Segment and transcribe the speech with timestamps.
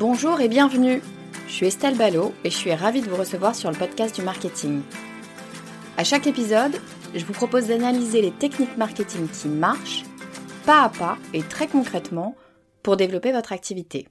[0.00, 1.02] Bonjour et bienvenue.
[1.46, 4.22] Je suis Estelle Ballot et je suis ravie de vous recevoir sur le podcast du
[4.22, 4.80] marketing.
[5.98, 6.72] À chaque épisode,
[7.14, 10.04] je vous propose d'analyser les techniques marketing qui marchent,
[10.64, 12.34] pas à pas et très concrètement,
[12.82, 14.08] pour développer votre activité.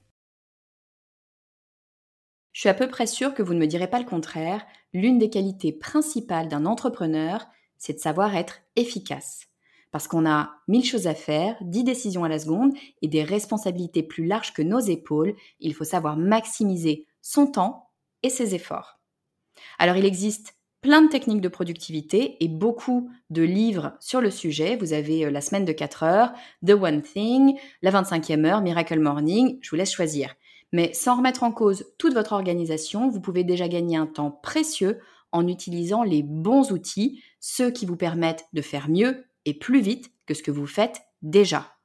[2.52, 5.18] Je suis à peu près sûre que vous ne me direz pas le contraire, l'une
[5.18, 9.49] des qualités principales d'un entrepreneur, c'est de savoir être efficace
[9.90, 14.02] parce qu'on a mille choses à faire, dix décisions à la seconde et des responsabilités
[14.02, 17.90] plus larges que nos épaules, il faut savoir maximiser son temps
[18.22, 19.00] et ses efforts.
[19.78, 24.76] Alors il existe plein de techniques de productivité et beaucoup de livres sur le sujet.
[24.76, 26.32] Vous avez euh, la semaine de 4 heures,
[26.66, 30.34] The One Thing, la 25e heure, Miracle Morning, je vous laisse choisir.
[30.72, 35.00] Mais sans remettre en cause toute votre organisation, vous pouvez déjà gagner un temps précieux
[35.32, 40.12] en utilisant les bons outils, ceux qui vous permettent de faire mieux et plus vite
[40.26, 41.76] que ce que vous faites déjà.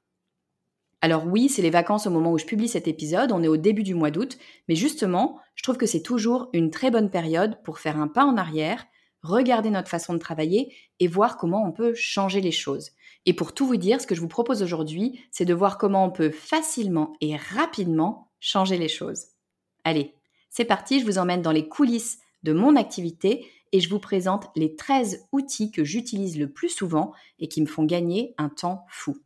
[1.01, 3.57] Alors oui, c'est les vacances au moment où je publie cet épisode, on est au
[3.57, 7.61] début du mois d'août, mais justement, je trouve que c'est toujours une très bonne période
[7.63, 8.85] pour faire un pas en arrière,
[9.21, 12.91] regarder notre façon de travailler et voir comment on peut changer les choses.
[13.25, 16.05] Et pour tout vous dire, ce que je vous propose aujourd'hui, c'est de voir comment
[16.05, 19.25] on peut facilement et rapidement changer les choses.
[19.83, 20.13] Allez,
[20.49, 24.47] c'est parti, je vous emmène dans les coulisses de mon activité et je vous présente
[24.55, 28.85] les 13 outils que j'utilise le plus souvent et qui me font gagner un temps
[28.89, 29.17] fou.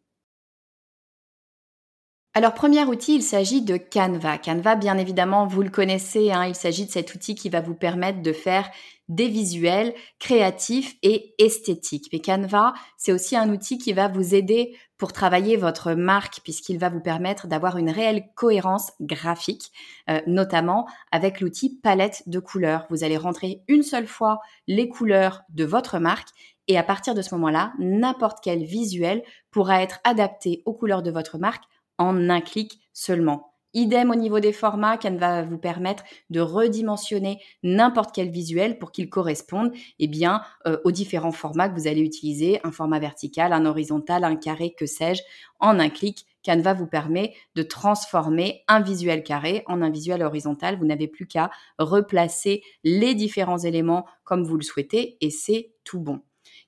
[2.36, 4.38] Alors, premier outil, il s'agit de Canva.
[4.38, 7.74] Canva, bien évidemment, vous le connaissez, hein, il s'agit de cet outil qui va vous
[7.74, 8.70] permettre de faire
[9.08, 12.08] des visuels créatifs et esthétiques.
[12.14, 16.78] Mais Canva, c'est aussi un outil qui va vous aider pour travailler votre marque puisqu'il
[16.78, 19.72] va vous permettre d'avoir une réelle cohérence graphique,
[20.12, 22.86] euh, notamment avec l'outil palette de couleurs.
[22.92, 26.30] Vous allez rentrer une seule fois les couleurs de votre marque
[26.68, 31.10] et à partir de ce moment-là, n'importe quel visuel pourra être adapté aux couleurs de
[31.10, 31.64] votre marque
[32.00, 33.50] en un clic seulement.
[33.76, 38.92] Idem au niveau des formats, Canva va vous permettre de redimensionner n'importe quel visuel pour
[38.92, 43.54] qu'il corresponde eh bien, euh, aux différents formats que vous allez utiliser, un format vertical,
[43.54, 45.22] un horizontal, un carré, que sais-je.
[45.60, 50.80] En un clic, Canva vous permet de transformer un visuel carré en un visuel horizontal.
[50.80, 56.00] Vous n'avez plus qu'à replacer les différents éléments comme vous le souhaitez et c'est tout
[56.00, 56.22] bon.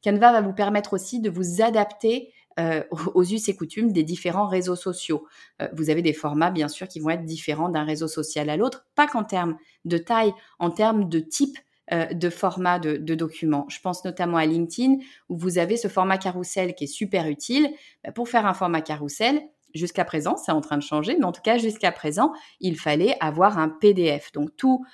[0.04, 2.84] Canva va vous permettre aussi de vous adapter euh,
[3.16, 5.26] aux us et coutumes des différents réseaux sociaux.
[5.62, 8.58] Euh, vous avez des formats, bien sûr, qui vont être différents d'un réseau social à
[8.58, 11.58] l'autre, pas qu'en termes de taille, en termes de type
[11.92, 13.66] euh, de format de, de documents.
[13.70, 14.98] Je pense notamment à LinkedIn,
[15.30, 17.70] où vous avez ce format carrousel qui est super utile.
[18.04, 19.42] Bah, pour faire un format carrousel,
[19.74, 23.16] jusqu'à présent, c'est en train de changer, mais en tout cas jusqu'à présent, il fallait
[23.20, 24.32] avoir un PDF.
[24.34, 24.86] Donc tout,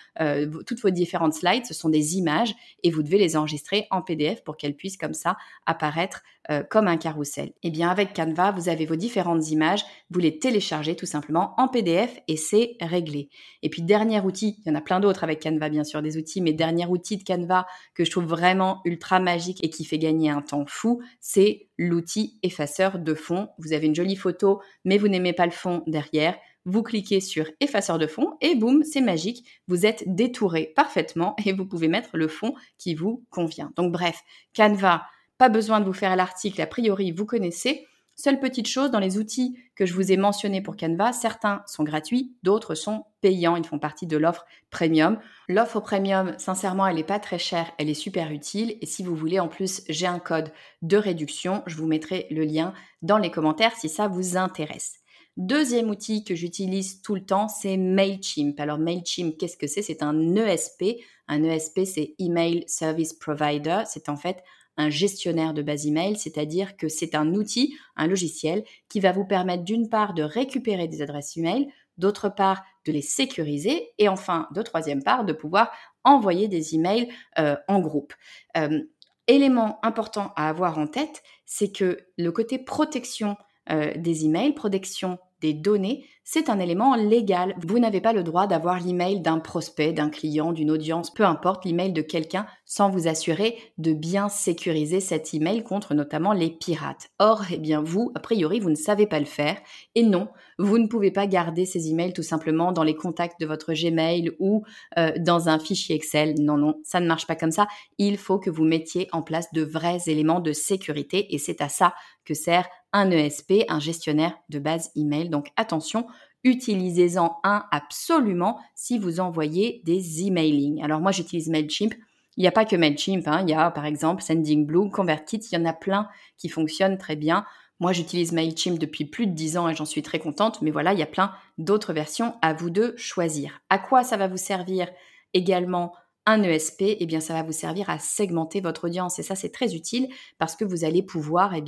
[0.67, 2.53] toutes vos différentes slides, ce sont des images
[2.83, 5.35] et vous devez les enregistrer en PDF pour qu'elles puissent comme ça
[5.65, 7.47] apparaître euh, comme un carrousel.
[7.47, 11.53] Et eh bien avec Canva, vous avez vos différentes images, vous les téléchargez tout simplement
[11.57, 13.29] en PDF et c'est réglé.
[13.63, 16.17] Et puis dernier outil, il y en a plein d'autres avec Canva bien sûr des
[16.17, 19.99] outils, mais dernier outil de Canva que je trouve vraiment ultra magique et qui fait
[19.99, 23.49] gagner un temps fou, c'est l'outil effaceur de fond.
[23.57, 26.37] Vous avez une jolie photo, mais vous n'aimez pas le fond derrière.
[26.65, 29.45] Vous cliquez sur effaceur de fond et boum, c'est magique.
[29.67, 33.71] Vous êtes détouré parfaitement et vous pouvez mettre le fond qui vous convient.
[33.77, 34.21] Donc bref,
[34.55, 35.03] Canva,
[35.37, 37.87] pas besoin de vous faire l'article, a priori vous connaissez.
[38.19, 41.83] Seule petite chose, dans les outils que je vous ai mentionnés pour Canva, certains sont
[41.83, 45.19] gratuits, d'autres sont payants, ils font partie de l'offre premium.
[45.47, 48.75] L'offre premium, sincèrement, elle n'est pas très chère, elle est super utile.
[48.81, 50.51] Et si vous voulez, en plus, j'ai un code
[50.81, 52.73] de réduction, je vous mettrai le lien
[53.03, 54.95] dans les commentaires si ça vous intéresse.
[55.37, 58.59] Deuxième outil que j'utilise tout le temps, c'est Mailchimp.
[58.59, 59.83] Alors Mailchimp, qu'est-ce que c'est?
[59.83, 60.95] C'est un ESP.
[61.27, 63.83] Un ESP, c'est Email Service Provider.
[63.85, 64.43] C'est en fait
[64.77, 69.25] un gestionnaire de base email, c'est-à-dire que c'est un outil, un logiciel qui va vous
[69.25, 74.47] permettre d'une part de récupérer des adresses email, d'autre part de les sécuriser et enfin
[74.53, 75.71] de troisième part de pouvoir
[76.03, 77.09] envoyer des emails
[77.39, 78.13] euh, en groupe.
[78.55, 78.81] Euh,
[79.27, 83.35] élément important à avoir en tête, c'est que le côté protection
[83.69, 87.55] euh, des emails, protection des données, c'est un élément légal.
[87.65, 91.63] Vous n'avez pas le droit d'avoir l'email d'un prospect, d'un client, d'une audience, peu importe
[91.63, 97.11] l'email de quelqu'un, sans vous assurer de bien sécuriser cet email contre notamment les pirates.
[97.17, 99.55] Or, eh bien vous, a priori, vous ne savez pas le faire.
[99.95, 100.27] Et non,
[100.59, 104.31] vous ne pouvez pas garder ces emails tout simplement dans les contacts de votre Gmail
[104.39, 104.65] ou
[104.97, 106.35] euh, dans un fichier Excel.
[106.41, 107.67] Non, non, ça ne marche pas comme ça.
[107.99, 111.69] Il faut que vous mettiez en place de vrais éléments de sécurité et c'est à
[111.69, 111.93] ça
[112.25, 115.29] que sert un ESP, un gestionnaire de base email.
[115.29, 116.07] Donc attention,
[116.47, 120.83] utilisez-en un absolument si vous envoyez des emailing.
[120.83, 121.93] Alors moi j'utilise Mailchimp.
[122.35, 123.43] Il n'y a pas que Mailchimp, hein.
[123.43, 126.07] il y a par exemple Sendingblue, ConvertKit, il y en a plein
[126.37, 127.45] qui fonctionnent très bien.
[127.79, 130.93] Moi, j'utilise Mailchimp depuis plus de 10 ans et j'en suis très contente, mais voilà,
[130.93, 133.61] il y a plein d'autres versions à vous de choisir.
[133.69, 134.87] À quoi ça va vous servir
[135.33, 135.93] également
[136.27, 139.17] un ESP, eh bien, ça va vous servir à segmenter votre audience.
[139.17, 141.63] Et ça, c'est très utile parce que vous allez pouvoir, eh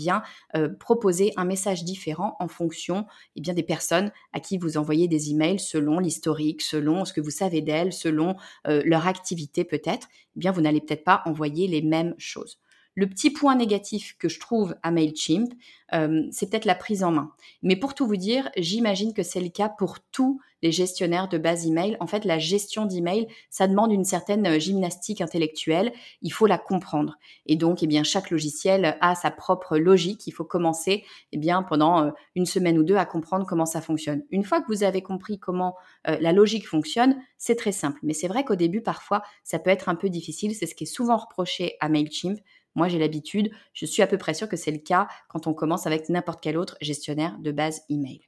[0.56, 3.06] euh, proposer un message différent en fonction,
[3.38, 7.22] eh bien, des personnes à qui vous envoyez des emails selon l'historique, selon ce que
[7.22, 8.36] vous savez d'elles, selon
[8.68, 10.08] euh, leur activité peut-être.
[10.36, 12.60] Eh bien, vous n'allez peut-être pas envoyer les mêmes choses.
[13.00, 15.54] Le petit point négatif que je trouve à Mailchimp,
[15.94, 17.32] euh, c'est peut-être la prise en main.
[17.64, 21.38] Mais pour tout vous dire, j'imagine que c'est le cas pour tous les gestionnaires de
[21.38, 21.96] base email.
[22.02, 25.94] En fait, la gestion d'email, ça demande une certaine euh, gymnastique intellectuelle.
[26.22, 27.18] Il faut la comprendre.
[27.46, 30.28] Et donc, eh bien, chaque logiciel a sa propre logique.
[30.28, 33.80] Il faut commencer, eh bien, pendant euh, une semaine ou deux à comprendre comment ça
[33.80, 34.24] fonctionne.
[34.30, 38.00] Une fois que vous avez compris comment la logique fonctionne, c'est très simple.
[38.04, 40.54] Mais c'est vrai qu'au début, parfois, ça peut être un peu difficile.
[40.54, 42.40] C'est ce qui est souvent reproché à Mailchimp.
[42.80, 45.54] Moi, j'ai l'habitude, je suis à peu près sûre que c'est le cas quand on
[45.54, 48.22] commence avec n'importe quel autre gestionnaire de base email.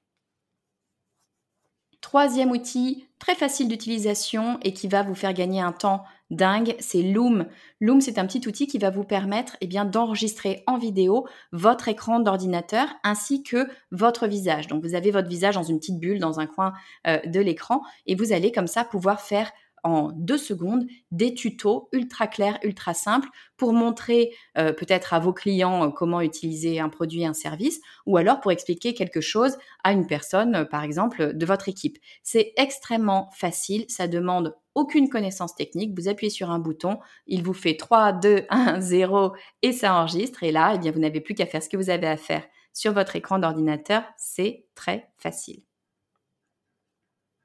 [2.01, 7.01] Troisième outil, très facile d'utilisation et qui va vous faire gagner un temps dingue, c'est
[7.01, 7.45] Loom.
[7.79, 11.87] Loom, c'est un petit outil qui va vous permettre eh bien, d'enregistrer en vidéo votre
[11.87, 14.67] écran d'ordinateur ainsi que votre visage.
[14.67, 16.73] Donc, vous avez votre visage dans une petite bulle dans un coin
[17.07, 19.49] euh, de l'écran et vous allez comme ça pouvoir faire
[19.83, 25.33] en deux secondes des tutos ultra clairs, ultra simples pour montrer euh, peut-être à vos
[25.33, 29.91] clients euh, comment utiliser un produit, un service, ou alors pour expliquer quelque chose à
[29.91, 31.97] une personne, euh, par exemple, de votre équipe.
[32.23, 35.97] C'est extrêmement facile, ça demande aucune connaissance technique.
[35.97, 40.43] Vous appuyez sur un bouton, il vous fait 3, 2, 1, 0 et ça enregistre.
[40.43, 42.43] Et là, eh bien, vous n'avez plus qu'à faire ce que vous avez à faire
[42.73, 44.03] sur votre écran d'ordinateur.
[44.17, 45.70] C'est très facile.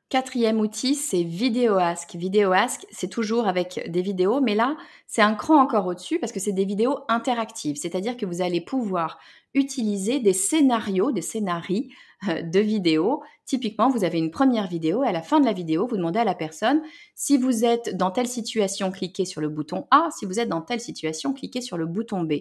[0.08, 2.14] Quatrième outil, c'est VideoAsk.
[2.14, 4.76] VideoAsk, c'est toujours avec des vidéos, mais là,
[5.08, 8.60] c'est un cran encore au-dessus parce que c'est des vidéos interactives, c'est-à-dire que vous allez
[8.60, 9.18] pouvoir
[9.54, 11.92] utiliser des scénarios, des scénarii
[12.24, 13.22] de vidéos.
[13.44, 16.18] Typiquement, vous avez une première vidéo et à la fin de la vidéo, vous demandez
[16.18, 16.82] à la personne
[17.14, 20.08] si vous êtes dans telle situation, cliquez sur le bouton A.
[20.16, 22.32] Si vous êtes dans telle situation, cliquez sur le bouton B.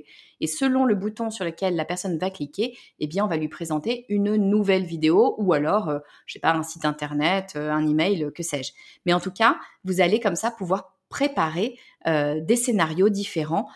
[0.41, 3.49] Et selon le bouton sur lequel la personne va cliquer, eh bien, on va lui
[3.49, 7.87] présenter une nouvelle vidéo ou alors, euh, je sais pas, un site internet, euh, un
[7.87, 8.73] email, que sais-je.
[9.05, 13.67] Mais en tout cas, vous allez comme ça pouvoir préparer des scénarios différents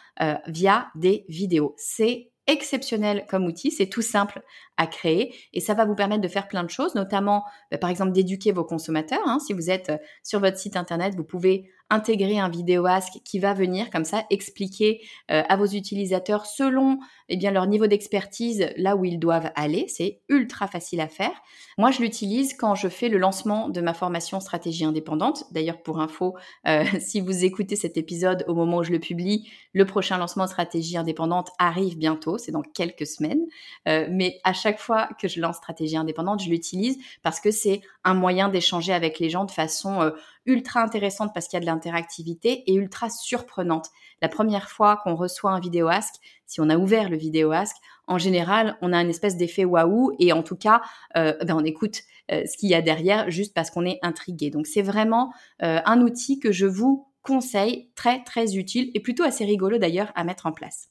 [0.48, 1.74] via des vidéos.
[1.78, 4.42] C'est exceptionnel comme outil, c'est tout simple
[4.88, 8.12] créer et ça va vous permettre de faire plein de choses, notamment bah, par exemple
[8.12, 9.22] d'éduquer vos consommateurs.
[9.26, 9.40] Hein.
[9.40, 13.40] Si vous êtes euh, sur votre site internet, vous pouvez intégrer un vidéo ask qui
[13.40, 18.70] va venir comme ça expliquer euh, à vos utilisateurs selon eh bien leur niveau d'expertise
[18.78, 19.88] là où ils doivent aller.
[19.88, 21.32] C'est ultra facile à faire.
[21.78, 25.46] Moi, je l'utilise quand je fais le lancement de ma formation stratégie indépendante.
[25.52, 26.36] D'ailleurs, pour info,
[26.68, 30.48] euh, si vous écoutez cet épisode au moment où je le publie, le prochain lancement
[30.48, 32.38] stratégie indépendante arrive bientôt.
[32.38, 33.42] C'est dans quelques semaines.
[33.86, 38.14] Mais à chaque fois que je lance stratégie indépendante, je l'utilise parce que c'est un
[38.14, 40.12] moyen d'échanger avec les gens de façon
[40.46, 43.88] ultra intéressante parce qu'il y a de l'interactivité et ultra surprenante.
[44.22, 46.14] La première fois qu'on reçoit un vidéo ask,
[46.46, 47.76] si on a ouvert le vidéo ask,
[48.08, 50.82] en général, on a un espèce d'effet waouh et en tout cas,
[51.16, 54.50] euh, ben on écoute euh, ce qu'il y a derrière juste parce qu'on est intrigué.
[54.50, 59.24] Donc c'est vraiment euh, un outil que je vous conseille, très très utile et plutôt
[59.24, 60.90] assez rigolo d'ailleurs à mettre en place.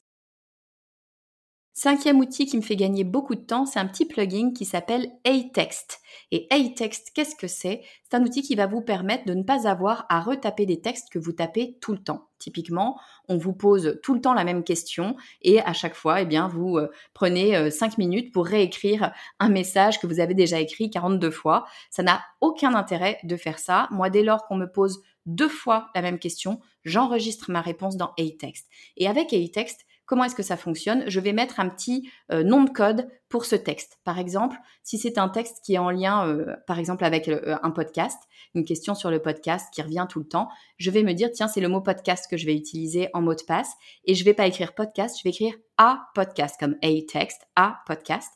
[1.81, 5.13] Cinquième outil qui me fait gagner beaucoup de temps, c'est un petit plugin qui s'appelle
[5.23, 6.01] A-Text.
[6.29, 7.83] Et A-Text, qu'est-ce que c'est?
[8.03, 11.07] C'est un outil qui va vous permettre de ne pas avoir à retaper des textes
[11.09, 12.27] que vous tapez tout le temps.
[12.37, 16.25] Typiquement, on vous pose tout le temps la même question et à chaque fois, eh
[16.25, 20.59] bien, vous euh, prenez 5 euh, minutes pour réécrire un message que vous avez déjà
[20.59, 21.63] écrit 42 fois.
[21.89, 23.87] Ça n'a aucun intérêt de faire ça.
[23.91, 28.11] Moi, dès lors qu'on me pose deux fois la même question, j'enregistre ma réponse dans
[28.19, 28.67] A-Text.
[28.97, 32.63] Et avec A-Text, Comment est-ce que ça fonctionne Je vais mettre un petit euh, nom
[32.63, 33.99] de code pour ce texte.
[34.03, 37.59] Par exemple, si c'est un texte qui est en lien, euh, par exemple, avec euh,
[37.61, 38.17] un podcast,
[38.55, 40.49] une question sur le podcast qui revient tout le temps,
[40.79, 43.35] je vais me dire, tiens, c'est le mot podcast que je vais utiliser en mot
[43.35, 43.71] de passe
[44.03, 47.77] et je vais pas écrire podcast, je vais écrire a podcast comme a text, a
[47.85, 48.31] podcast.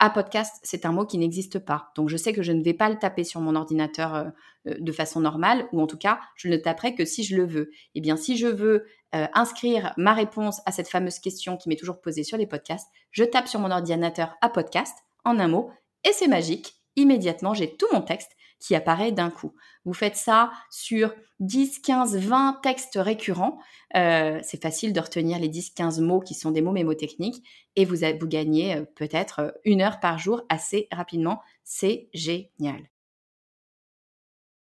[0.00, 1.92] A podcast, c'est un mot qui n'existe pas.
[1.96, 4.32] Donc je sais que je ne vais pas le taper sur mon ordinateur
[4.66, 7.46] de façon normale, ou en tout cas, je ne le taperai que si je le
[7.46, 7.70] veux.
[7.94, 11.76] Eh bien, si je veux euh, inscrire ma réponse à cette fameuse question qui m'est
[11.76, 15.70] toujours posée sur les podcasts, je tape sur mon ordinateur à podcast en un mot
[16.02, 16.74] et c'est magique.
[16.96, 18.32] Immédiatement, j'ai tout mon texte
[18.64, 19.52] qui apparaît d'un coup.
[19.84, 23.58] Vous faites ça sur 10, 15, 20 textes récurrents.
[23.94, 27.44] Euh, c'est facile de retenir les 10, 15 mots qui sont des mots mémotechniques
[27.76, 31.42] et vous, gagnez euh, peut-être une heure par jour assez rapidement.
[31.62, 32.88] C'est génial.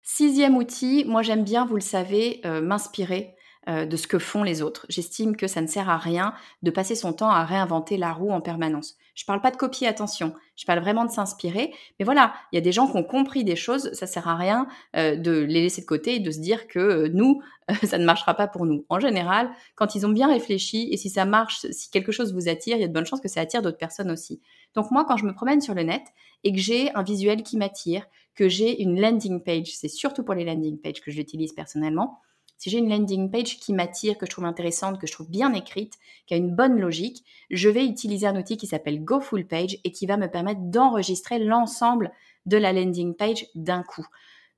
[0.02, 3.36] Sixième outil, moi j'aime bien, vous le savez, m'inspirer
[3.68, 4.86] euh, de ce que font les autres.
[4.88, 8.30] J'estime que ça ne sert à rien de passer son temps à réinventer la roue
[8.30, 8.94] en permanence.
[9.16, 10.34] Je ne parle pas de copier, attention.
[10.56, 11.72] Je parle vraiment de s'inspirer.
[11.98, 13.92] Mais voilà, il y a des gens qui ont compris des choses.
[13.92, 16.78] Ça sert à rien euh, de les laisser de côté et de se dire que
[16.78, 17.42] euh, nous,
[17.84, 18.84] ça ne marchera pas pour nous.
[18.88, 22.48] En général, quand ils ont bien réfléchi et si ça marche, si quelque chose vous
[22.48, 24.40] attire, il y a de bonnes chances que ça attire d'autres personnes aussi.
[24.74, 26.02] Donc moi, quand je me promène sur le net
[26.42, 30.34] et que j'ai un visuel qui m'attire, que j'ai une landing page, c'est surtout pour
[30.34, 32.20] les landing pages que je l'utilise personnellement,
[32.58, 35.52] si j'ai une landing page qui m'attire, que je trouve intéressante, que je trouve bien
[35.52, 35.94] écrite,
[36.26, 39.78] qui a une bonne logique, je vais utiliser un outil qui s'appelle Go Full Page
[39.84, 42.12] et qui va me permettre d'enregistrer l'ensemble
[42.46, 44.06] de la landing page d'un coup.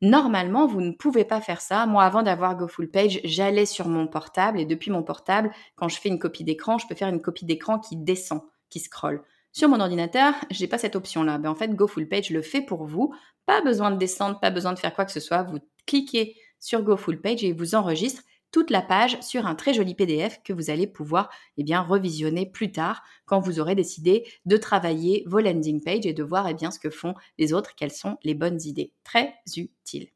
[0.01, 1.87] Normalement, vous ne pouvez pas faire ça.
[1.87, 5.89] Moi, avant d'avoir Go Full Page, j'allais sur mon portable et depuis mon portable, quand
[5.89, 9.25] je fais une copie d'écran, je peux faire une copie d'écran qui descend, qui scrolle.
[9.51, 11.39] Sur mon ordinateur, je n'ai pas cette option-là.
[11.39, 13.13] Ben, en fait, Go Full Page le fait pour vous.
[13.45, 15.43] Pas besoin de descendre, pas besoin de faire quoi que ce soit.
[15.43, 19.75] Vous cliquez sur Go Full Page et vous enregistre toute la page sur un très
[19.75, 24.27] joli PDF que vous allez pouvoir eh bien, revisionner plus tard quand vous aurez décidé
[24.47, 27.75] de travailler vos landing pages et de voir eh bien, ce que font les autres,
[27.77, 28.93] quelles sont les bonnes idées.
[29.05, 30.09] Très utile.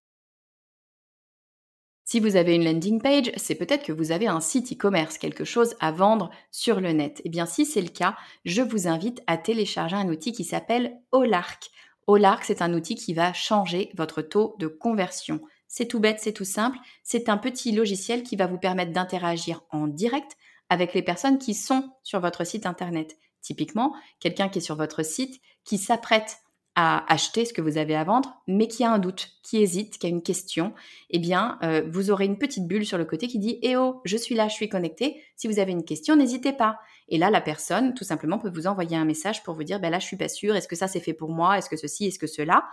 [2.05, 5.45] Si vous avez une landing page, c'est peut-être que vous avez un site e-commerce, quelque
[5.45, 7.23] chose à vendre sur le net.
[7.25, 10.99] Eh bien, si c'est le cas, je vous invite à télécharger un outil qui s'appelle
[11.13, 11.71] Olark.
[12.07, 15.41] Olark, c'est un outil qui va changer votre taux de conversion.
[15.75, 16.77] C'est tout bête, c'est tout simple.
[17.03, 20.37] C'est un petit logiciel qui va vous permettre d'interagir en direct
[20.69, 23.17] avec les personnes qui sont sur votre site internet.
[23.41, 26.37] Typiquement, quelqu'un qui est sur votre site, qui s'apprête
[26.75, 29.99] à acheter ce que vous avez à vendre, mais qui a un doute, qui hésite,
[29.99, 30.75] qui a une question,
[31.09, 34.03] eh bien, euh, vous aurez une petite bulle sur le côté qui dit Eh oh,
[34.05, 35.23] je suis là, je suis connecté.
[35.37, 36.79] Si vous avez une question, n'hésitez pas.
[37.09, 39.89] Et là, la personne, tout simplement, peut vous envoyer un message pour vous dire ben
[39.89, 40.55] là, je suis pas sûre.
[40.55, 41.57] Est-ce que ça c'est fait pour moi?
[41.57, 42.07] Est-ce que ceci?
[42.07, 42.65] Est-ce que cela?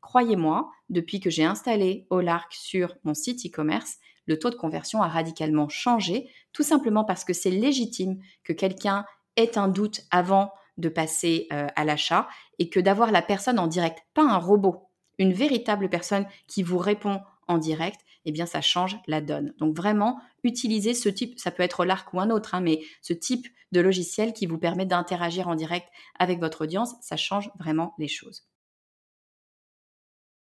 [0.00, 5.08] Croyez-moi, depuis que j'ai installé Olark sur mon site e-commerce, le taux de conversion a
[5.08, 9.04] radicalement changé, tout simplement parce que c'est légitime que quelqu'un
[9.36, 13.66] ait un doute avant de passer euh, à l'achat et que d'avoir la personne en
[13.66, 14.88] direct, pas un robot,
[15.18, 19.54] une véritable personne qui vous répond en direct, eh bien ça change la donne.
[19.58, 23.12] Donc vraiment, utilisez ce type, ça peut être Olark ou un autre, hein, mais ce
[23.12, 25.88] type de logiciel qui vous permet d'interagir en direct
[26.18, 28.46] avec votre audience, ça change vraiment les choses.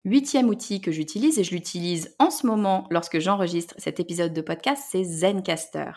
[0.06, 4.40] Huitième outil que j'utilise, et je l'utilise en ce moment lorsque j'enregistre cet épisode de
[4.40, 5.90] podcast, c'est Zencaster.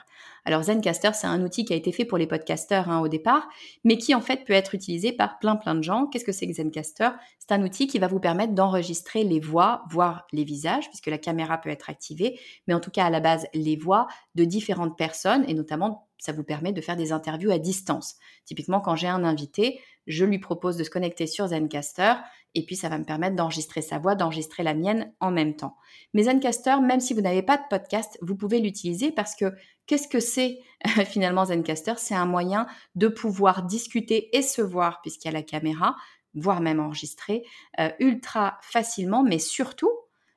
[0.46, 3.48] Alors Zencaster, c'est un outil qui a été fait pour les podcasteurs hein, au départ,
[3.84, 6.08] mais qui en fait peut être utilisé par plein plein de gens.
[6.08, 7.10] Qu'est-ce que c'est que Zencaster?
[7.40, 11.18] C'est un outil qui va vous permettre d'enregistrer les voix, voire les visages, puisque la
[11.18, 14.98] caméra peut être activée, mais en tout cas à la base les voix de différentes
[14.98, 18.16] personnes, et notamment ça vous permet de faire des interviews à distance.
[18.46, 22.14] Typiquement, quand j'ai un invité, je lui propose de se connecter sur Zencaster
[22.56, 25.76] et puis ça va me permettre d'enregistrer sa voix, d'enregistrer la mienne en même temps.
[26.14, 29.54] Mais Zencaster, même si vous n'avez pas de podcast, vous pouvez l'utiliser parce que
[29.90, 30.60] qu'est-ce que c'est
[31.08, 31.96] finalement Zencaster?
[31.98, 35.96] C'est un moyen de pouvoir discuter et se voir puisqu'il y a la caméra,
[36.36, 37.44] voire même enregistrer,
[37.80, 39.92] euh, ultra facilement, mais surtout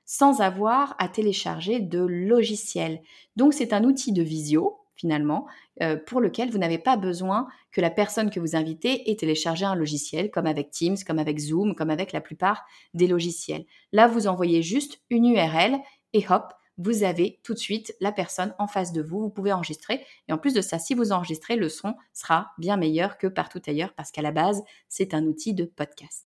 [0.07, 3.03] sans avoir à télécharger de logiciel.
[3.37, 5.47] Donc c'est un outil de visio finalement,
[5.83, 9.65] euh, pour lequel vous n'avez pas besoin que la personne que vous invitez ait téléchargé
[9.65, 13.65] un logiciel, comme avec Teams, comme avec Zoom, comme avec la plupart des logiciels.
[13.91, 15.81] Là, vous envoyez juste une URL
[16.13, 19.21] et hop, vous avez tout de suite la personne en face de vous.
[19.21, 20.05] Vous pouvez enregistrer.
[20.29, 23.63] Et en plus de ça, si vous enregistrez, le son sera bien meilleur que partout
[23.67, 26.27] ailleurs parce qu'à la base, c'est un outil de podcast.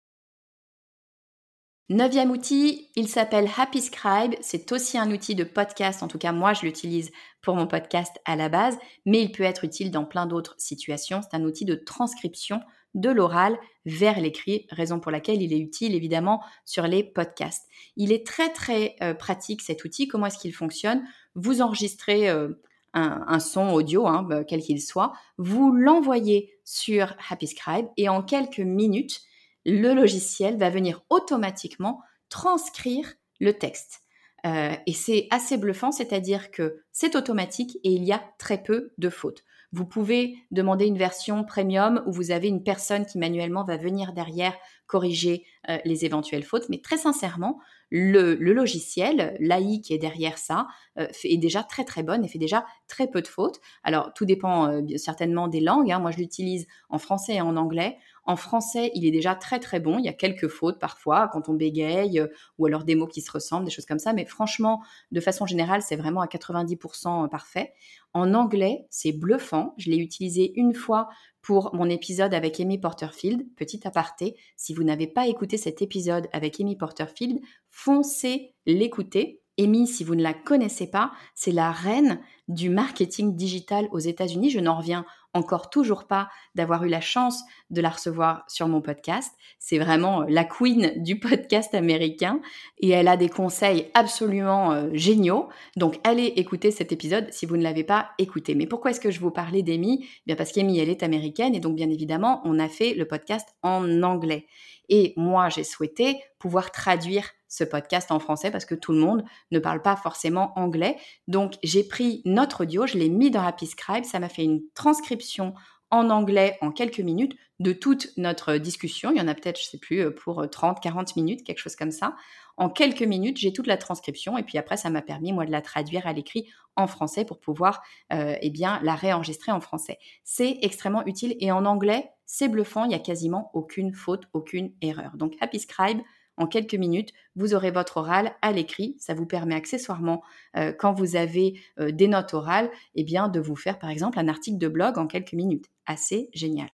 [1.90, 4.34] Neuvième outil, il s'appelle Happy Scribe.
[4.42, 6.02] C'est aussi un outil de podcast.
[6.02, 8.76] En tout cas, moi, je l'utilise pour mon podcast à la base,
[9.06, 11.22] mais il peut être utile dans plein d'autres situations.
[11.22, 12.60] C'est un outil de transcription
[12.94, 17.68] de l'oral vers l'écrit, raison pour laquelle il est utile évidemment sur les podcasts.
[17.96, 20.08] Il est très très euh, pratique cet outil.
[20.08, 21.02] Comment est-ce qu'il fonctionne?
[21.34, 22.48] Vous enregistrez euh,
[22.94, 28.22] un, son audio, hein, bah, quel qu'il soit, vous l'envoyez sur Happy Scribe et en
[28.22, 29.20] quelques minutes,
[29.64, 34.00] le logiciel va venir automatiquement transcrire le texte.
[34.46, 38.92] Euh, et c'est assez bluffant, c'est-à-dire que c'est automatique et il y a très peu
[38.98, 39.44] de fautes.
[39.72, 44.12] Vous pouvez demander une version premium où vous avez une personne qui manuellement va venir
[44.12, 44.54] derrière
[44.86, 46.68] corriger euh, les éventuelles fautes.
[46.70, 47.60] Mais très sincèrement,
[47.90, 50.66] le, logiciel, l'AI qui est derrière ça,
[50.98, 53.60] euh, est déjà très très bonne et fait déjà très peu de fautes.
[53.82, 55.90] Alors tout dépend certainement des langues.
[55.90, 55.98] Hein.
[55.98, 57.98] Moi, je l'utilise en français et en anglais.
[58.28, 59.98] En français, il est déjà très très bon.
[59.98, 62.26] Il y a quelques fautes parfois quand on bégaye euh,
[62.58, 64.12] ou alors des mots qui se ressemblent, des choses comme ça.
[64.12, 67.72] Mais franchement, de façon générale, c'est vraiment à 90% euh, parfait.
[68.12, 69.72] En anglais, c'est bluffant.
[69.78, 71.08] Je l'ai utilisé une fois
[71.48, 73.42] pour mon épisode avec Amy Porterfield.
[73.56, 77.40] Petit aparté, si vous n'avez pas écouté cet épisode avec Amy Porterfield,
[77.70, 79.40] foncez l'écouter.
[79.58, 84.50] Amy, si vous ne la connaissez pas, c'est la reine du marketing digital aux États-Unis.
[84.50, 85.06] Je n'en reviens
[85.38, 89.32] encore toujours pas d'avoir eu la chance de la recevoir sur mon podcast.
[89.58, 92.40] C'est vraiment euh, la queen du podcast américain
[92.78, 95.48] et elle a des conseils absolument euh, géniaux.
[95.76, 98.54] Donc allez écouter cet épisode si vous ne l'avez pas écouté.
[98.54, 100.06] Mais pourquoi est-ce que je vous parlais d'Amy?
[100.26, 103.48] Bien parce qu'Amy elle est américaine et donc bien évidemment on a fait le podcast
[103.62, 104.46] en anglais.
[104.88, 109.24] Et moi j'ai souhaité pouvoir traduire ce podcast en français parce que tout le monde
[109.50, 110.96] ne parle pas forcément anglais.
[111.26, 114.62] Donc j'ai pris notre audio, je l'ai mis dans Happy Scribe, ça m'a fait une
[114.74, 115.54] transcription
[115.90, 119.10] en anglais en quelques minutes de toute notre discussion.
[119.10, 121.58] Il y en a peut-être, je sais plus, euh, pour 30, euh, 40 minutes, quelque
[121.58, 122.14] chose comme ça.
[122.56, 125.50] En quelques minutes, j'ai toute la transcription et puis après, ça m'a permis, moi, de
[125.50, 129.98] la traduire à l'écrit en français pour pouvoir, euh, eh bien, la réenregistrer en français.
[130.24, 134.72] C'est extrêmement utile et en anglais, c'est bluffant, il n'y a quasiment aucune faute, aucune
[134.82, 135.16] erreur.
[135.16, 136.00] Donc, Happy Scribe,
[136.38, 138.96] en quelques minutes, vous aurez votre oral à l'écrit.
[138.98, 140.22] Ça vous permet accessoirement,
[140.56, 144.18] euh, quand vous avez euh, des notes orales, eh bien, de vous faire par exemple
[144.18, 145.66] un article de blog en quelques minutes.
[145.86, 146.68] Assez génial.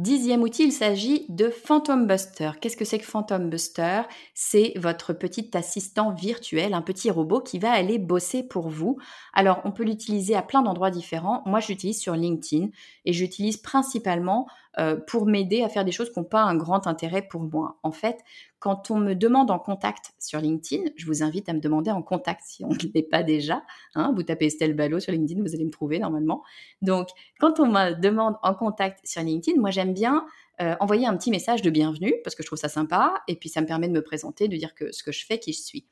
[0.00, 2.52] Dixième outil, il s'agit de Phantom Buster.
[2.58, 4.00] Qu'est-ce que c'est que Phantom Buster?
[4.32, 8.96] C'est votre petit assistant virtuel, un petit robot qui va aller bosser pour vous.
[9.34, 11.42] Alors, on peut l'utiliser à plein d'endroits différents.
[11.44, 12.68] Moi, je l'utilise sur LinkedIn
[13.04, 14.46] et j'utilise principalement
[14.78, 17.78] euh, pour m'aider à faire des choses qui n'ont pas un grand intérêt pour moi.
[17.82, 18.18] En fait,
[18.60, 22.02] quand on me demande en contact sur LinkedIn, je vous invite à me demander en
[22.02, 23.64] contact si on ne l'est pas déjà.
[23.96, 26.44] Hein, vous tapez Estelle Ballot sur LinkedIn, vous allez me trouver normalement.
[26.82, 27.08] Donc,
[27.40, 30.24] quand on me demande en contact sur LinkedIn, moi j'aime bien
[30.60, 33.48] euh, envoyer un petit message de bienvenue parce que je trouve ça sympa et puis
[33.48, 35.62] ça me permet de me présenter, de dire que ce que je fais, qui je
[35.62, 35.86] suis.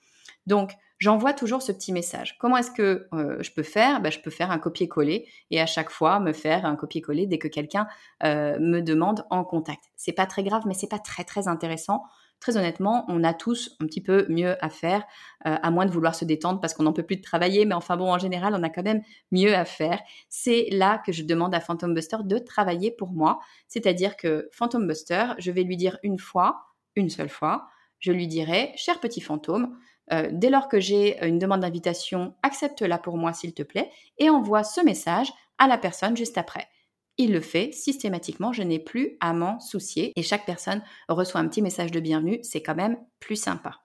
[0.46, 2.36] Donc, j'envoie toujours ce petit message.
[2.38, 4.00] Comment est-ce que euh, je peux faire?
[4.00, 7.38] Ben, Je peux faire un copier-coller et à chaque fois me faire un copier-coller dès
[7.38, 7.88] que quelqu'un
[8.24, 9.84] euh, me demande en contact.
[9.96, 12.02] C'est pas très grave, mais c'est pas très très intéressant.
[12.40, 15.02] Très honnêtement, on a tous un petit peu mieux à faire,
[15.46, 17.64] euh, à moins de vouloir se détendre parce qu'on n'en peut plus travailler.
[17.64, 20.00] Mais enfin bon, en général, on a quand même mieux à faire.
[20.28, 23.40] C'est là que je demande à Phantom Buster de travailler pour moi.
[23.66, 27.66] C'est-à-dire que Phantom Buster, je vais lui dire une fois, une seule fois,
[27.98, 29.76] je lui dirai, cher petit fantôme,
[30.12, 34.30] euh, dès lors que j'ai une demande d'invitation, accepte-la pour moi s'il te plaît et
[34.30, 36.68] envoie ce message à la personne juste après.
[37.16, 41.48] Il le fait systématiquement, je n'ai plus à m'en soucier et chaque personne reçoit un
[41.48, 43.80] petit message de bienvenue, c'est quand même plus sympa.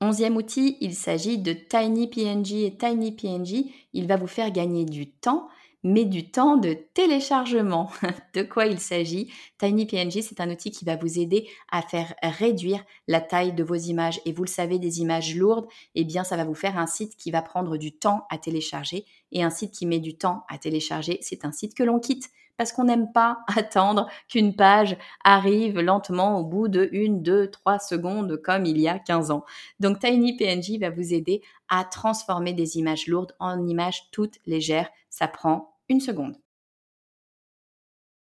[0.00, 5.48] Onzième outil, il s'agit de TinyPNG et TinyPNG, il va vous faire gagner du temps
[5.82, 7.90] mais du temps de téléchargement.
[8.34, 9.32] de quoi il s'agit?
[9.58, 13.74] TinyPNG, c'est un outil qui va vous aider à faire réduire la taille de vos
[13.74, 14.20] images.
[14.24, 17.16] Et vous le savez, des images lourdes, eh bien, ça va vous faire un site
[17.16, 19.04] qui va prendre du temps à télécharger.
[19.32, 22.30] Et un site qui met du temps à télécharger, c'est un site que l'on quitte
[22.60, 27.78] parce qu'on n'aime pas attendre qu'une page arrive lentement au bout de 1, 2, 3
[27.78, 29.46] secondes comme il y a 15 ans.
[29.78, 34.90] Donc TinyPNG va vous aider à transformer des images lourdes en images toutes légères.
[35.08, 36.36] Ça prend une seconde.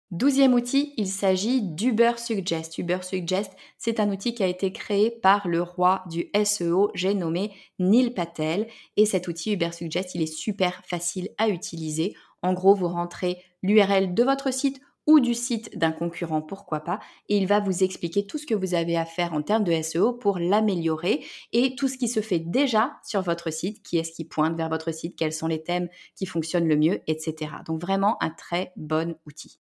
[0.10, 2.80] Douzième outil, il s'agit d'Uber Suggest.
[2.80, 7.14] Uber Suggest, c'est un outil qui a été créé par le roi du SEO, j'ai
[7.14, 8.66] nommé Neil Patel.
[8.98, 12.16] Et cet outil Uber Suggest, il est super facile à utiliser.
[12.42, 17.00] En gros, vous rentrez l'URL de votre site ou du site d'un concurrent, pourquoi pas,
[17.30, 19.82] et il va vous expliquer tout ce que vous avez à faire en termes de
[19.82, 21.24] SEO pour l'améliorer
[21.54, 24.70] et tout ce qui se fait déjà sur votre site, qui est-ce qui pointe vers
[24.70, 27.52] votre site, quels sont les thèmes qui fonctionnent le mieux, etc.
[27.66, 29.60] Donc vraiment un très bon outil.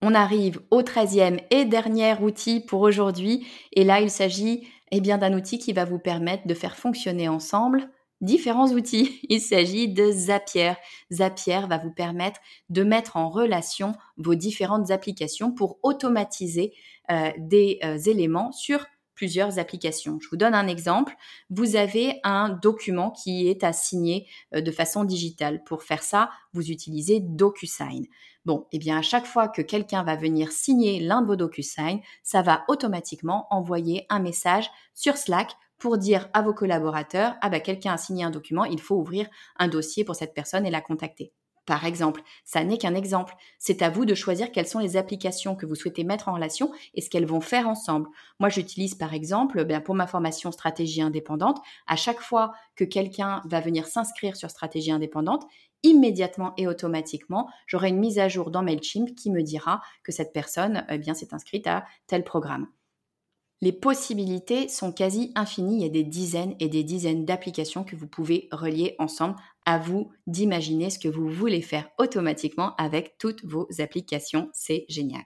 [0.00, 5.18] On arrive au treizième et dernier outil pour aujourd'hui, et là il s'agit eh bien
[5.18, 7.88] d'un outil qui va vous permettre de faire fonctionner ensemble
[8.24, 9.20] différents outils.
[9.28, 10.72] Il s'agit de Zapier.
[11.12, 16.74] Zapier va vous permettre de mettre en relation vos différentes applications pour automatiser
[17.10, 20.18] euh, des euh, éléments sur plusieurs applications.
[20.20, 21.14] Je vous donne un exemple.
[21.50, 25.62] Vous avez un document qui est à signer euh, de façon digitale.
[25.64, 28.06] Pour faire ça, vous utilisez DocuSign.
[28.44, 32.00] Bon, eh bien à chaque fois que quelqu'un va venir signer l'un de vos DocuSign,
[32.22, 35.52] ça va automatiquement envoyer un message sur Slack
[35.84, 39.28] pour dire à vos collaborateurs, ah bah quelqu'un a signé un document, il faut ouvrir
[39.58, 41.34] un dossier pour cette personne et la contacter.
[41.66, 43.34] Par exemple, ça n'est qu'un exemple.
[43.58, 46.72] C'est à vous de choisir quelles sont les applications que vous souhaitez mettre en relation
[46.94, 48.08] et ce qu'elles vont faire ensemble.
[48.40, 53.42] Moi, j'utilise par exemple, bien pour ma formation stratégie indépendante, à chaque fois que quelqu'un
[53.44, 55.44] va venir s'inscrire sur stratégie indépendante,
[55.82, 60.32] immédiatement et automatiquement, j'aurai une mise à jour dans Mailchimp qui me dira que cette
[60.32, 62.68] personne eh bien s'est inscrite à tel programme.
[63.64, 65.76] Les possibilités sont quasi infinies.
[65.76, 69.36] Il y a des dizaines et des dizaines d'applications que vous pouvez relier ensemble.
[69.64, 74.50] À vous d'imaginer ce que vous voulez faire automatiquement avec toutes vos applications.
[74.52, 75.22] C'est génial.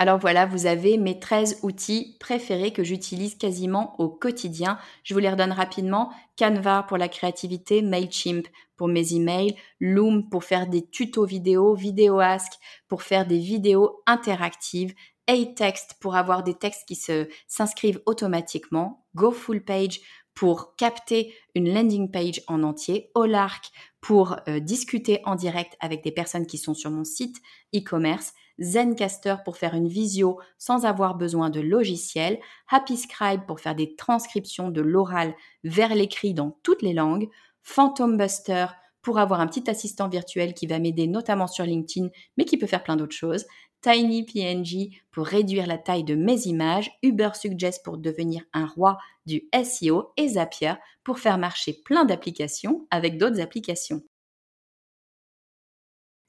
[0.00, 4.78] Alors voilà, vous avez mes 13 outils préférés que j'utilise quasiment au quotidien.
[5.04, 6.10] Je vous les redonne rapidement.
[6.36, 12.52] Canva pour la créativité, Mailchimp pour mes emails, Loom pour faire des tutos vidéo, VideoAsk
[12.88, 14.92] pour faire des vidéos interactives,
[15.32, 20.00] A-Text pour avoir des textes qui se, s'inscrivent automatiquement, Go Full Page
[20.34, 26.12] pour capter une landing page en entier, Olark pour euh, discuter en direct avec des
[26.12, 27.36] personnes qui sont sur mon site
[27.74, 32.38] e-commerce, Zencaster pour faire une visio sans avoir besoin de logiciel,
[32.70, 37.28] Happy Scribe pour faire des transcriptions de l'oral vers l'écrit dans toutes les langues,
[37.62, 38.66] Phantom Buster
[39.02, 42.68] pour avoir un petit assistant virtuel qui va m'aider notamment sur LinkedIn, mais qui peut
[42.68, 43.44] faire plein d'autres choses,
[43.82, 50.12] TinyPNG pour réduire la taille de mes images, UberSuggest pour devenir un roi du SEO
[50.16, 54.02] et Zapier pour faire marcher plein d'applications avec d'autres applications.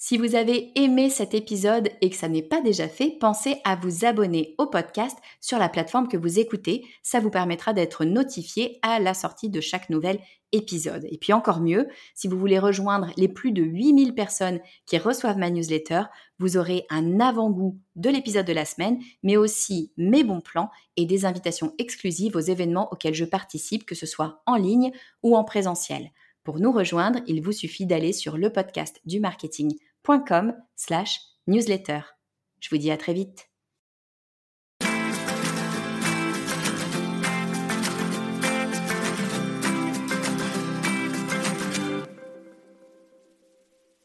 [0.05, 3.77] Si vous avez aimé cet épisode et que ça n'est pas déjà fait, pensez à
[3.77, 6.85] vous abonner au podcast sur la plateforme que vous écoutez.
[7.03, 10.19] Ça vous permettra d'être notifié à la sortie de chaque nouvel
[10.51, 11.07] épisode.
[11.09, 15.37] Et puis encore mieux, si vous voulez rejoindre les plus de 8000 personnes qui reçoivent
[15.37, 16.01] ma newsletter,
[16.37, 21.05] vous aurez un avant-goût de l'épisode de la semaine, mais aussi mes bons plans et
[21.05, 24.91] des invitations exclusives aux événements auxquels je participe, que ce soit en ligne
[25.23, 26.11] ou en présentiel.
[26.43, 29.77] Pour nous rejoindre, il vous suffit d'aller sur le podcast du marketing
[30.75, 32.01] slash newsletter.
[32.59, 33.49] Je vous dis à très vite.